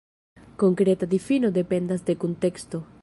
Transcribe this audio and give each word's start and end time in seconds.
Konkreta 0.63 1.05
difino 1.11 1.51
dependas 1.59 2.03
de 2.09 2.17
kunteksto. 2.25 2.83